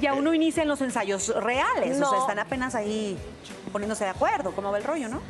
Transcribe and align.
Y 0.00 0.06
aún 0.06 0.24
no 0.24 0.34
inician 0.34 0.68
los 0.68 0.80
ensayos 0.80 1.28
reales, 1.42 1.96
o 1.96 2.00
No. 2.00 2.10
sea, 2.10 2.18
están 2.20 2.38
apenas 2.38 2.74
ahí 2.74 3.16
poniéndose 3.72 4.04
de 4.04 4.10
acuerdo, 4.10 4.52
cómo 4.52 4.70
va 4.70 4.78
el 4.78 4.84
rollo, 4.84 5.08
¿no? 5.08 5.20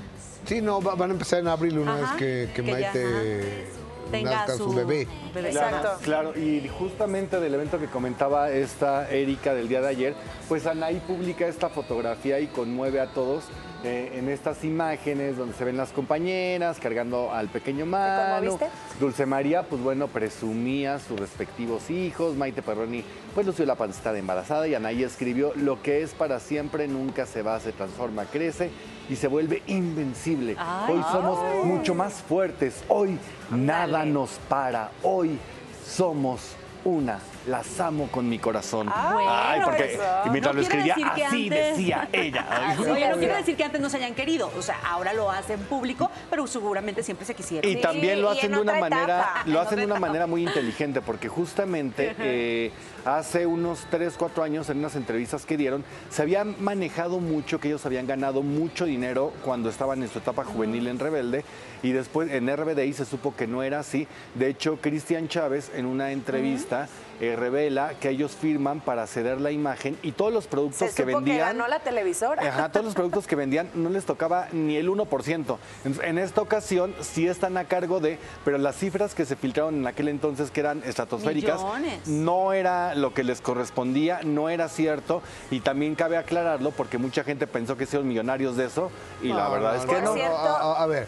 Sí, 0.46 0.60
no, 0.60 0.80
va- 0.80 0.94
van 0.94 1.10
a 1.10 1.12
empezar 1.14 1.40
en 1.40 1.48
abril 1.48 1.78
una 1.78 1.94
Ajá, 1.94 2.14
vez 2.14 2.18
que, 2.18 2.52
que 2.54 2.62
que 2.62 2.80
ya, 2.80 2.92
Maite 2.92 3.68
Tenga 4.10 4.30
nazca 4.30 4.56
su, 4.56 4.72
bebé. 4.72 5.08
bebé. 5.34 5.48
Exacto. 5.48 5.88
Claro, 6.02 6.38
y 6.38 6.68
justamente 6.78 7.40
del 7.40 7.54
evento 7.54 7.78
que 7.80 7.86
comentaba 7.86 8.50
esta 8.50 9.10
Erika 9.10 9.52
del 9.52 9.66
día 9.68 9.80
de 9.80 9.88
ayer, 9.88 10.14
pues 10.48 10.64
Anaí 10.66 11.00
publica 11.00 11.46
esta 11.48 11.68
fotografía 11.68 12.38
y 12.38 12.46
conmueve 12.46 13.00
a 13.00 13.06
todos 13.08 13.44
eh, 13.86 14.18
en 14.18 14.28
estas 14.28 14.64
imágenes 14.64 15.36
donde 15.36 15.54
se 15.54 15.64
ven 15.64 15.76
las 15.76 15.90
compañeras 15.92 16.80
cargando 16.80 17.32
al 17.32 17.46
pequeño 17.46 17.86
Manu. 17.86 18.58
Dulce 18.98 19.26
María, 19.26 19.62
pues 19.62 19.80
bueno, 19.80 20.08
presumía 20.08 20.98
sus 20.98 21.20
respectivos 21.20 21.88
hijos. 21.88 22.34
Maite 22.34 22.62
Perroni, 22.62 23.04
pues 23.32 23.46
lució 23.46 23.64
la 23.64 23.76
pancita 23.76 24.12
de 24.12 24.18
embarazada 24.18 24.66
y 24.66 24.74
Anaí 24.74 25.04
escribió, 25.04 25.52
lo 25.54 25.80
que 25.82 26.02
es 26.02 26.14
para 26.14 26.40
siempre 26.40 26.88
nunca 26.88 27.26
se 27.26 27.42
va, 27.42 27.60
se 27.60 27.70
transforma, 27.70 28.24
crece 28.24 28.70
y 29.08 29.14
se 29.14 29.28
vuelve 29.28 29.62
invencible. 29.68 30.56
Ay. 30.58 30.94
Hoy 30.94 31.04
somos 31.12 31.64
mucho 31.64 31.94
más 31.94 32.14
fuertes. 32.14 32.82
Hoy 32.88 33.18
nada 33.50 34.04
nos 34.04 34.30
para. 34.48 34.90
Hoy 35.04 35.38
somos 35.86 36.56
una. 36.84 37.20
Las 37.46 37.78
amo 37.78 38.08
con 38.10 38.28
mi 38.28 38.38
corazón. 38.40 38.88
Ay, 38.92 39.60
porque 39.64 39.94
eso. 39.94 40.02
y 40.26 40.30
mientras 40.30 40.54
No 40.54 40.60
lo 40.60 40.66
escribía, 40.66 40.94
así 40.94 41.44
antes- 41.46 41.76
decía 41.76 42.08
ella. 42.12 42.76
Oye, 42.80 43.08
no 43.08 43.16
quiere 43.18 43.36
decir 43.36 43.56
que 43.56 43.62
antes 43.64 43.80
no 43.80 43.88
se 43.88 43.98
hayan 43.98 44.14
querido, 44.14 44.50
o 44.58 44.62
sea, 44.62 44.78
ahora 44.84 45.12
lo 45.12 45.30
hacen 45.30 45.60
público, 45.60 46.10
pero 46.28 46.46
seguramente 46.48 47.02
siempre 47.04 47.24
se 47.24 47.34
quisieron. 47.34 47.70
Y 47.70 47.74
Sí, 47.74 47.80
también 47.80 48.20
lo 48.20 48.30
hacen 48.30 48.46
en 48.46 48.52
de 48.52 48.60
una 48.60 48.74
manera, 48.80 49.02
etapa, 49.20 49.42
lo 49.46 49.60
en 49.60 49.66
hacen 49.66 49.78
de 49.78 49.84
una 49.84 49.94
etapa. 49.94 50.06
manera 50.08 50.26
muy 50.26 50.42
inteligente, 50.42 51.00
porque 51.00 51.28
justamente 51.28 52.16
eh, 52.18 52.72
hace 53.04 53.46
unos 53.46 53.86
3, 53.90 54.14
4 54.18 54.42
años 54.42 54.68
en 54.68 54.78
unas 54.78 54.96
entrevistas 54.96 55.46
que 55.46 55.56
dieron, 55.56 55.84
se 56.10 56.22
había 56.22 56.42
manejado 56.42 57.20
mucho 57.20 57.60
que 57.60 57.68
ellos 57.68 57.86
habían 57.86 58.08
ganado 58.08 58.42
mucho 58.42 58.86
dinero 58.86 59.32
cuando 59.44 59.68
estaban 59.70 60.02
en 60.02 60.08
su 60.08 60.18
etapa 60.18 60.42
juvenil 60.44 60.88
en 60.88 60.98
Rebelde, 60.98 61.44
y 61.84 61.92
después 61.92 62.28
en 62.32 62.48
RBDI 62.48 62.92
se 62.92 63.04
supo 63.04 63.36
que 63.36 63.46
no 63.46 63.62
era 63.62 63.78
así. 63.78 64.08
De 64.34 64.48
hecho, 64.48 64.78
Cristian 64.80 65.28
Chávez 65.28 65.70
en 65.76 65.86
una 65.86 66.10
entrevista 66.10 66.88
eh, 67.20 67.35
revela 67.36 67.94
que 68.00 68.08
ellos 68.10 68.32
firman 68.32 68.80
para 68.80 69.06
ceder 69.06 69.40
la 69.40 69.50
imagen 69.50 69.96
y 70.02 70.12
todos 70.12 70.32
los 70.32 70.46
productos 70.46 70.78
Se 70.78 70.86
que 70.86 71.02
supo 71.02 71.04
que 71.06 71.14
vendían. 71.14 71.38
ganó 71.38 71.68
la 71.68 71.78
televisora. 71.80 72.42
Ajá, 72.42 72.70
todos 72.72 72.84
los 72.86 72.94
productos 72.94 73.26
que 73.26 73.36
vendían 73.36 73.70
no 73.74 73.90
les 73.90 74.04
tocaba 74.04 74.48
ni 74.52 74.76
el 74.76 74.88
1%. 74.88 75.58
Entonces, 75.84 76.04
En 76.04 76.18
esta 76.18 76.40
ocasión 76.40 76.94
sí 77.00 77.26
están 77.28 77.56
a 77.56 77.64
cargo 77.64 78.00
de, 78.00 78.18
pero 78.44 78.58
las 78.58 78.76
cifras 78.76 79.14
que 79.14 79.24
se 79.24 79.36
filtraron 79.36 79.76
en 79.76 79.86
aquel 79.86 80.08
entonces 80.08 80.50
que 80.50 80.60
eran 80.60 80.82
estratosféricas, 80.84 81.62
Millones. 81.62 82.08
no 82.08 82.52
era 82.52 82.94
lo 82.94 83.12
que 83.14 83.22
les 83.24 83.40
correspondía, 83.40 84.20
no 84.24 84.48
era 84.48 84.68
cierto 84.68 85.22
y 85.50 85.60
también 85.60 85.94
cabe 85.94 86.16
aclararlo 86.16 86.70
porque 86.70 86.98
mucha 86.98 87.22
gente 87.24 87.46
pensó 87.46 87.76
que 87.76 87.86
son 87.86 88.08
millonarios 88.08 88.56
de 88.56 88.64
eso 88.66 88.90
y 89.22 89.28
la 89.28 89.48
verdad 89.48 89.74
no, 89.76 89.80
es 89.82 89.86
que 89.86 90.00
no. 90.02 90.14
cierto- 90.14 90.36
A, 90.36 90.78
a- 90.78 90.82
a 90.82 90.86
ver, 90.86 91.06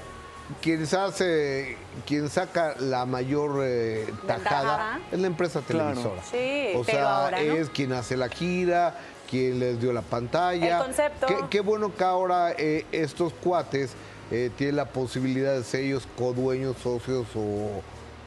quien, 0.61 0.87
se 0.87 0.97
hace, 0.97 1.77
quien 2.07 2.29
saca 2.29 2.75
la 2.79 3.05
mayor 3.07 3.61
eh, 3.65 4.07
tajada 4.27 4.95
Ventaja. 4.95 5.01
es 5.13 5.19
la 5.21 5.27
empresa 5.27 5.61
Claro. 5.67 5.89
televisora. 5.91 6.23
Sí, 6.23 6.73
o 6.77 6.85
pero 6.85 6.99
sea, 6.99 7.25
ahora 7.25 7.43
no. 7.43 7.53
es 7.55 7.71
quien 7.71 7.93
hace 7.93 8.17
la 8.17 8.29
gira, 8.29 8.95
quien 9.31 9.59
les 9.59 9.81
dio 9.81 9.93
la 9.93 10.03
pantalla. 10.03 10.79
El 10.79 10.85
concepto. 10.85 11.27
Qué, 11.27 11.37
qué 11.51 11.61
bueno 11.61 11.95
que 11.95 12.05
ahora 12.05 12.53
eh, 12.57 12.87
estos 12.93 13.33
cuates 13.35 13.93
eh, 14.31 14.51
tienen 14.57 14.77
la 14.77 14.87
posibilidad 14.87 15.55
de 15.55 15.65
ser 15.65 15.81
ellos 15.85 16.07
codueños, 16.17 16.77
socios 16.83 17.27
o... 17.35 17.83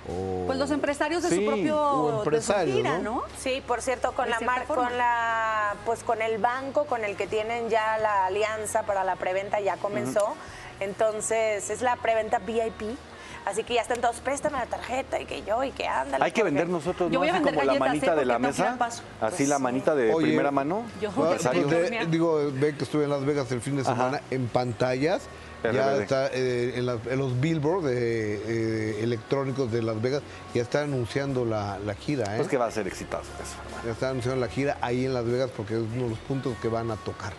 o- 0.09 0.43
Pues 0.47 0.57
los 0.57 0.71
empresarios 0.71 1.23
de 1.23 1.29
Sí, 1.29 1.35
su 1.37 1.45
propio 1.45 1.79
o 1.81 2.05
de 2.07 2.11
su 2.13 2.17
empresarios, 2.23 2.77
gira, 2.77 2.97
¿no? 2.99 3.01
¿no? 3.15 3.23
Sí, 3.37 3.63
por 3.67 3.81
cierto, 3.81 4.11
con 4.13 4.25
De 4.25 4.31
la 4.31 4.39
mar- 4.41 4.65
con 4.65 4.97
la 4.97 5.75
pues 5.85 6.03
con 6.03 6.21
el 6.21 6.37
banco 6.39 6.85
con 6.85 7.03
el 7.03 7.15
que 7.15 7.27
tienen 7.27 7.69
ya 7.69 7.97
la 7.97 8.25
alianza 8.25 8.83
para 8.83 9.03
la 9.03 9.15
preventa 9.15 9.59
ya 9.59 9.77
comenzó. 9.77 10.33
Entonces, 10.79 11.69
es 11.69 11.81
la 11.81 11.95
preventa 11.97 12.39
VIP. 12.39 12.97
Así 13.45 13.63
que 13.63 13.73
ya 13.73 13.81
están 13.81 14.01
todos, 14.01 14.19
préstame 14.19 14.57
la 14.59 14.67
tarjeta 14.67 15.19
y 15.19 15.25
que 15.25 15.41
yo 15.41 15.63
y 15.63 15.71
que 15.71 15.87
ándale. 15.87 16.23
Hay 16.23 16.31
que 16.31 16.43
vender 16.43 16.69
nosotros, 16.69 17.11
Yo 17.11 17.19
¿no? 17.19 17.25
Así 17.25 17.41
como 17.41 17.51
la 17.51 17.65
galletas, 17.65 17.79
manita 17.79 18.13
¿eh? 18.13 18.15
de 18.17 18.25
la 18.25 18.37
mesa, 18.39 18.77
así 18.79 19.01
Pues 19.19 19.49
la 19.49 19.57
manita 19.57 19.95
de 19.95 20.13
Oye, 20.13 20.27
primera 20.27 20.51
mano. 20.51 20.83
Yo- 21.01 21.09
Empresario. 21.09 21.61
donde- 21.63 21.81
Dormía. 21.81 22.05
digo, 22.05 22.39
ve 22.53 22.75
que 22.75 22.83
estuve 22.83 23.05
en 23.05 23.09
Las 23.09 23.25
Vegas 23.25 23.51
el 23.51 23.61
fin 23.61 23.75
de 23.77 23.81
Ajá. 23.81 23.91
semana 23.95 24.21
en 24.29 24.47
pantallas. 24.47 25.23
Ya 25.63 25.69
está 26.01 26.27
eh, 26.33 26.73
en, 26.75 26.85
las- 26.85 27.05
en 27.07 27.19
los 27.19 27.39
billboards 27.39 27.85
de, 27.85 28.35
eh, 28.47 29.03
electrónicos 29.03 29.71
de 29.71 29.81
Las 29.83 30.01
Vegas, 30.01 30.21
ya 30.55 30.61
está 30.63 30.81
anunciando 30.83 31.45
la, 31.45 31.77
la 31.79 31.93
gira, 31.93 32.33
¿eh? 32.33 32.37
Pues 32.37 32.47
que 32.47 32.57
va 32.57 32.65
a 32.67 32.71
ser 32.71 32.87
exitoso 32.87 33.29
eso. 33.41 33.55
Ya 33.85 33.91
está 33.91 34.09
anunciando 34.09 34.41
la 34.41 34.47
gira 34.51 34.77
ahí 34.81 35.05
en 35.05 35.13
Las 35.13 35.25
Vegas 35.25 35.51
porque 35.55 35.75
es 35.75 35.81
uno 35.93 36.03
de 36.05 36.09
los 36.09 36.19
puntos 36.19 36.55
que 36.61 36.67
van 36.67 36.89
a 36.89 36.95
tocar. 36.95 37.33